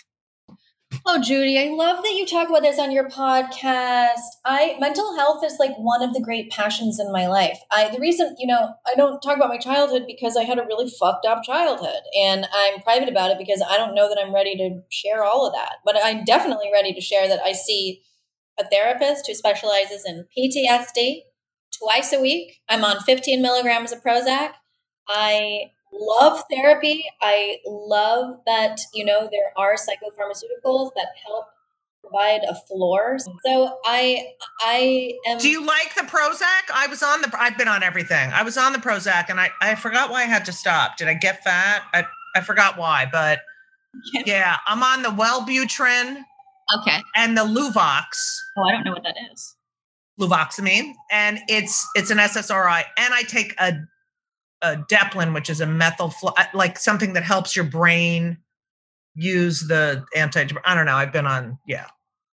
[1.07, 4.25] Oh, Judy, I love that you talk about this on your podcast.
[4.45, 7.59] I mental health is like one of the great passions in my life.
[7.71, 10.65] I the reason, you know, I don't talk about my childhood because I had a
[10.65, 14.35] really fucked up childhood and I'm private about it because I don't know that I'm
[14.35, 15.75] ready to share all of that.
[15.85, 18.01] But I'm definitely ready to share that I see
[18.59, 21.21] a therapist who specializes in PTSD
[21.79, 22.61] twice a week.
[22.69, 24.53] I'm on 15 milligrams of Prozac.
[25.09, 27.05] I love therapy.
[27.21, 31.47] I love that, you know, there are psychopharmaceuticals that help
[32.03, 33.19] provide a floor.
[33.45, 36.71] So I I am Do you like the Prozac?
[36.73, 38.31] I was on the, I've been on everything.
[38.33, 40.97] I was on the Prozac and I, I forgot why I had to stop.
[40.97, 41.83] Did I get fat?
[41.93, 42.05] I,
[42.37, 43.41] I forgot why, but
[44.27, 46.23] yeah, I'm on the Wellbutrin
[46.81, 47.03] Okay.
[47.17, 48.05] and the Luvox,
[48.59, 49.57] Oh, I don't know what that is.
[50.21, 53.73] Fluvoxamine, and it's it's an SSRI, and I take a
[54.63, 56.13] a Deplin, which is a methyl,
[56.55, 58.39] like something that helps your brain
[59.15, 60.47] use the anti.
[60.65, 60.95] I don't know.
[60.97, 61.87] I've been on, yeah,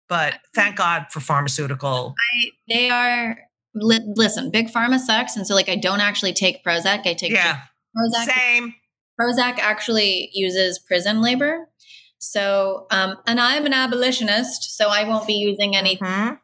[0.10, 2.16] but thank God for pharmaceutical.
[2.18, 3.38] I, they are
[3.74, 7.06] li- listen, big pharma sucks and so like I don't actually take Prozac.
[7.06, 7.62] I take Yeah,
[7.98, 8.26] Prozac.
[8.32, 8.76] same.
[9.20, 11.70] Prozac actually uses prison labor.
[12.18, 16.40] So, um, and I'm an abolitionist, so I won't be using any Mhm.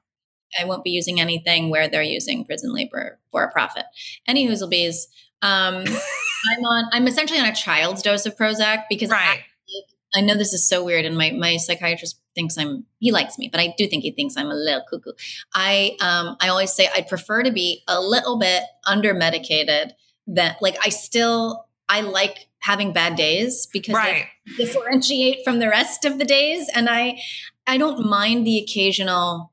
[0.60, 3.86] I won't be using anything where they're using prison labor for a profit.
[4.28, 5.08] Any bees.
[5.42, 6.86] Um, I'm on.
[6.92, 9.40] I'm essentially on a child's dose of Prozac because Right.
[10.16, 12.86] I, I know this is so weird, and my my psychiatrist thinks I'm.
[13.00, 15.12] He likes me, but I do think he thinks I'm a little cuckoo.
[15.54, 19.94] I um I always say I'd prefer to be a little bit under medicated.
[20.28, 24.26] Than like I still I like having bad days because Right.
[24.58, 27.20] they differentiate from the rest of the days, and I
[27.66, 29.52] I don't mind the occasional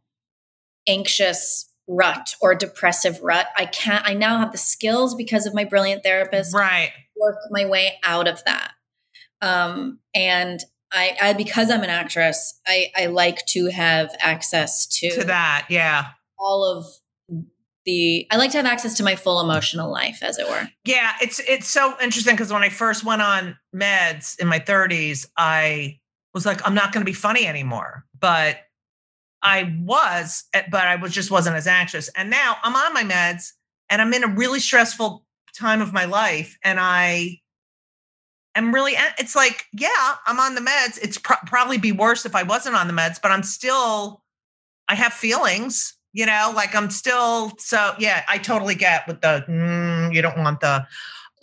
[0.87, 3.47] anxious rut or depressive rut.
[3.57, 6.93] I can't, I now have the skills because of my brilliant therapist Right.
[7.17, 8.73] work my way out of that.
[9.41, 10.61] Um, and
[10.93, 15.67] I, I, because I'm an actress, I, I like to have access to, To that.
[15.71, 16.07] Yeah.
[16.39, 16.87] all of
[17.85, 20.69] the, I like to have access to my full emotional life, as it were.
[20.85, 25.27] Yeah, it's it's so interesting because when I first went on meds in my 30s,
[25.39, 25.99] I
[26.35, 28.05] was like, I'm not going to be funny anymore.
[28.19, 28.59] But
[29.43, 32.09] I was, eh, but I was just wasn't as anxious.
[32.17, 33.53] And now I'm on my meds,
[33.91, 35.25] and I'm in a really stressful
[35.57, 37.41] time of my life, and I
[38.55, 38.95] am really.
[39.19, 40.99] It's like, yeah, I'm on the meds.
[41.03, 44.23] It's pro- probably be worse if I wasn't on the meds, but I'm still.
[44.91, 47.53] I have feelings, you know, like I'm still.
[47.59, 49.45] So yeah, I totally get with the.
[49.49, 50.87] Mm, you don't want the.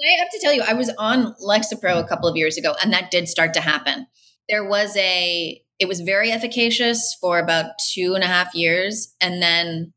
[0.03, 2.91] I have to tell you, I was on Lexapro a couple of years ago, and
[2.91, 4.07] that did start to happen.
[4.49, 9.13] There was a, it was very efficacious for about two and a half years.
[9.19, 9.93] And then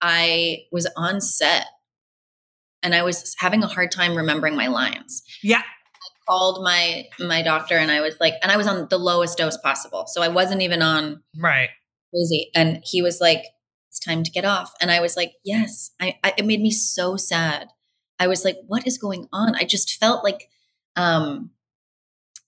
[0.00, 1.66] I was on set
[2.82, 5.22] and I was having a hard time remembering my lines.
[5.42, 5.58] Yeah.
[5.62, 9.36] I called my my doctor and I was like, and I was on the lowest
[9.36, 10.04] dose possible.
[10.06, 11.68] So I wasn't even on Right.
[12.14, 12.50] crazy.
[12.54, 13.44] And he was like,
[13.90, 14.72] it's time to get off.
[14.80, 15.90] And I was like, yes.
[16.00, 17.66] I, I it made me so sad.
[18.18, 19.54] I was like, what is going on?
[19.56, 20.48] I just felt like,
[20.94, 21.50] um,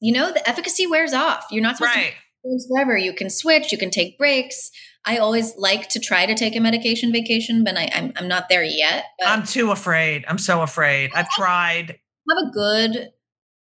[0.00, 1.46] you know, the efficacy wears off.
[1.50, 2.12] You're not supposed Right.
[2.12, 2.96] to things forever.
[2.96, 4.70] You can switch, you can take breaks.
[5.04, 8.48] I always like to try to take a medication vacation, but I, I'm I'm not
[8.48, 9.06] there yet.
[9.18, 10.24] But I'm too afraid.
[10.28, 11.10] I'm so afraid.
[11.14, 11.98] I've tried.
[12.30, 13.10] I have a good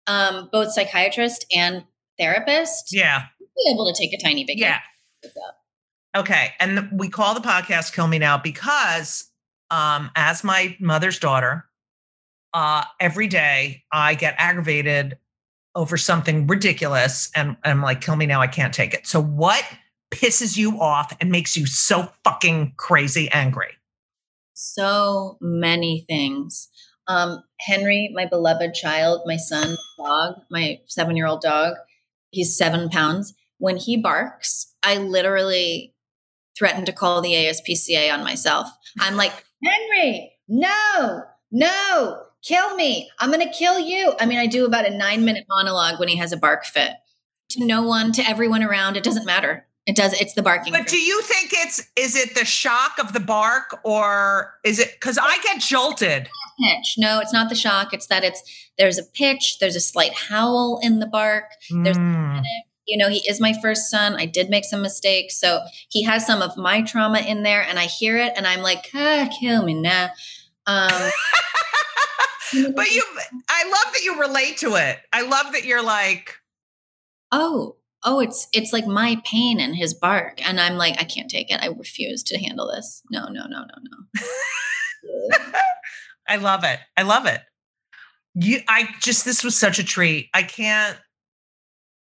[0.07, 1.83] um, both psychiatrist and
[2.19, 2.89] therapist.
[2.91, 3.23] Yeah.
[3.39, 4.67] Be able to take a tiny vacation.
[4.67, 4.79] Yeah.
[6.15, 6.53] Okay.
[6.59, 9.29] And the- we call the podcast Kill Me Now because
[9.71, 11.65] um, as my mother's daughter,
[12.53, 15.17] uh, every day I get aggravated
[15.79, 19.07] over something ridiculous and, and I'm like, kill me now, I can't take it.
[19.07, 19.63] So what
[20.11, 23.69] pisses you off and makes you so fucking crazy angry?
[24.53, 26.67] So many things.
[27.07, 31.75] Um, Henry, my beloved child, my son, dog, my seven year old dog,
[32.31, 33.33] he's seven pounds.
[33.57, 35.95] When he barks, I literally
[36.57, 38.67] threaten to call the ASPCA on myself.
[38.99, 41.21] I'm like, Henry, no,
[41.53, 43.09] no, kill me.
[43.19, 44.13] I'm going to kill you.
[44.19, 46.91] I mean, I do about a nine minute monologue when he has a bark fit
[47.51, 48.95] to no one, to everyone around.
[48.97, 49.65] It doesn't matter.
[49.85, 50.13] It does.
[50.21, 50.71] It's the barking.
[50.73, 54.91] But do you think it's is it the shock of the bark or is it
[54.93, 56.29] because I get jolted?
[56.63, 56.95] Pitch.
[56.97, 57.91] No, it's not the shock.
[57.93, 58.43] It's that it's
[58.77, 59.57] there's a pitch.
[59.59, 61.45] There's a slight howl in the bark.
[61.83, 62.43] There's Mm.
[62.85, 64.15] you know he is my first son.
[64.15, 67.79] I did make some mistakes, so he has some of my trauma in there, and
[67.79, 70.11] I hear it, and I'm like, ah, kill me now.
[70.67, 70.91] Um,
[72.75, 73.03] but you,
[73.49, 74.99] I love that you relate to it.
[75.13, 76.35] I love that you're like,
[77.31, 81.29] oh oh it's it's like my pain and his bark and i'm like i can't
[81.29, 84.25] take it i refuse to handle this no no no no no
[86.29, 86.79] I love it.
[86.95, 87.41] I love it.
[88.35, 90.29] You, I just, this was such a treat.
[90.33, 90.97] I can't,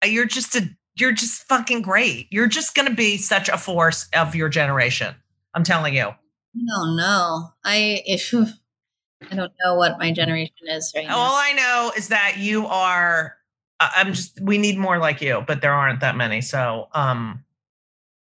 [0.05, 2.26] uh, you're just a, you're just fucking great.
[2.30, 5.14] You're just going to be such a force of your generation.
[5.55, 6.11] I'm telling you.
[6.55, 8.32] no no i if
[9.31, 12.66] i don't know what my generation is right now All I know is that you
[12.66, 13.37] are,
[13.81, 16.41] I'm just, we need more like you, but there aren't that many.
[16.41, 17.45] So, um,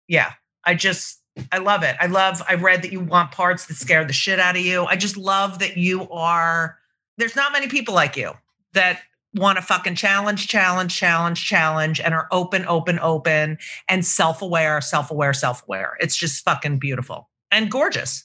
[0.09, 0.33] yeah,
[0.65, 1.97] I just, I love it.
[2.01, 4.85] I love, I read that you want parts that scare the shit out of you.
[4.85, 6.79] I just love that you are,
[7.19, 8.33] there's not many people like you
[8.75, 9.01] that
[9.35, 14.81] want to fucking challenge, challenge, challenge, challenge, and are open, open, open, and self aware,
[14.81, 15.97] self aware, self aware.
[16.01, 18.25] It's just fucking beautiful and gorgeous.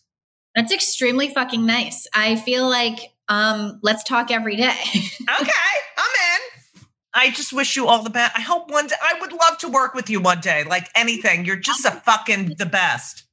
[0.58, 3.00] That's extremely fucking nice i feel like
[3.30, 4.74] um let's talk every day
[5.42, 5.52] Okay,
[5.98, 6.82] I'm in.
[7.14, 8.38] I just wish you all the best.
[8.38, 10.64] I hope one day I would love to work with you one day.
[10.64, 11.46] Like anything.
[11.46, 13.24] You're just a fucking the best.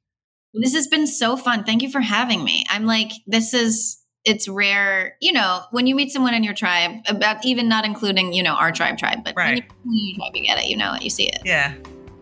[0.53, 4.47] this has been so fun thank you for having me i'm like this is it's
[4.47, 8.41] rare you know when you meet someone in your tribe about even not including you
[8.41, 9.57] know our tribe tribe but when Right.
[9.57, 11.73] you, when you tribe you get it you know it you see it Yeah.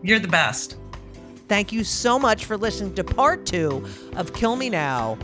[0.02, 0.76] You're the best.
[1.46, 3.84] Thank you so much for listening to part two
[4.16, 5.18] of Kill Me Now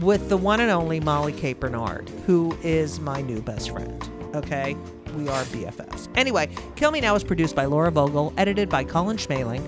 [0.00, 4.08] with the one and only Molly Kate Bernard, who is my new best friend.
[4.34, 4.76] Okay?
[5.14, 6.08] We are BFFs.
[6.16, 9.62] Anyway, Kill Me Now is produced by Laura Vogel, edited by Colin Schmaling.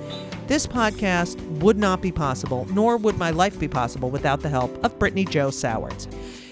[0.47, 4.83] This podcast would not be possible, nor would my life be possible without the help
[4.83, 6.09] of Brittany Joe Sowards.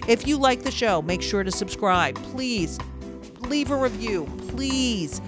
[0.08, 2.16] If you like the show, make sure to subscribe.
[2.16, 2.78] Please
[3.40, 4.26] leave a review.
[4.48, 5.22] Please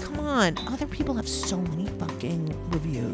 [0.00, 0.56] come on.
[0.68, 2.45] Other people have so many fucking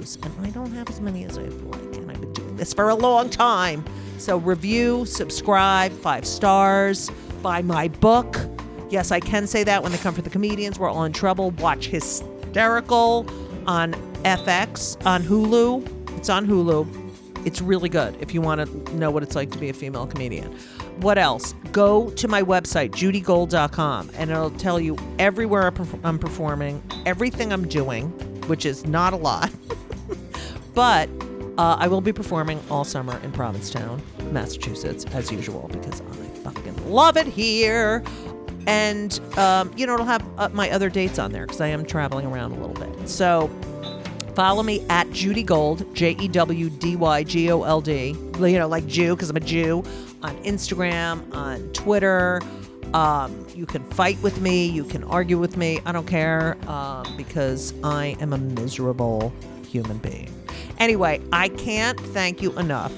[0.02, 1.96] reviews, and I don't have as many as I'd like.
[1.96, 3.84] And I've been doing this for a long time.
[4.18, 7.10] So review, subscribe, five stars,
[7.42, 8.36] buy my book.
[8.90, 10.78] Yes, I can say that when they come for the comedians.
[10.78, 11.50] We're all in trouble.
[11.52, 13.26] Watch Hysterical
[13.66, 13.94] on
[14.24, 16.18] FX on Hulu.
[16.18, 16.98] It's on Hulu.
[17.46, 20.06] It's really good if you want to know what it's like to be a female
[20.06, 20.52] comedian.
[21.00, 21.54] What else?
[21.72, 27.66] Go to my website, judygold.com, and it'll tell you everywhere I'm I'm performing, everything I'm
[27.66, 28.10] doing,
[28.46, 29.50] which is not a lot.
[30.74, 31.08] but
[31.58, 36.90] uh, I will be performing all summer in Provincetown, Massachusetts, as usual, because I fucking
[36.90, 38.02] love it here.
[38.66, 41.84] And, um, you know, it'll have uh, my other dates on there because I am
[41.84, 43.08] traveling around a little bit.
[43.08, 43.50] So
[44.34, 48.16] Follow me at Judy Gold, J E W D Y G O L D.
[48.38, 49.84] You know, like Jew, because I'm a Jew.
[50.22, 52.40] On Instagram, on Twitter.
[52.94, 54.66] Um, you can fight with me.
[54.66, 55.80] You can argue with me.
[55.84, 59.32] I don't care um, because I am a miserable
[59.66, 60.30] human being.
[60.82, 62.92] Anyway, I can't thank you enough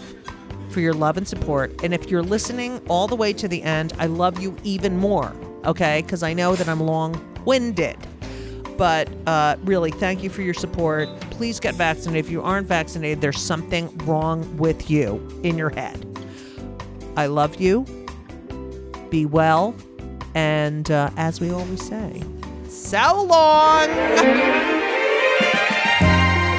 [0.71, 1.71] for your love and support.
[1.85, 5.37] And if you're listening all the way to the end, I love you even more,
[5.67, 6.01] okay?
[6.01, 7.15] Because I know that I'm long
[7.45, 7.99] winded.
[8.79, 11.11] But uh, really, thank you for your support.
[11.33, 12.25] Please get vaccinated.
[12.25, 16.07] If you aren't vaccinated, there's something wrong with you in your head.
[17.19, 17.85] I love you.
[19.11, 19.75] Be well.
[20.35, 22.23] And uh, as we always say,
[22.67, 24.71] so long.